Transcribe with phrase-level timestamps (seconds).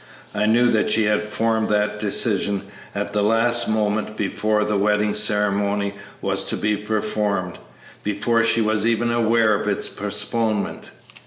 [0.33, 2.63] I knew that she had formed that decision
[2.95, 5.93] at the last moment before the wedding ceremony
[6.23, 7.59] was to be performed,
[8.01, 10.85] before she was even aware of its postponement.